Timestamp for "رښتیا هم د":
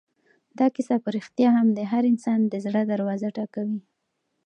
1.17-1.79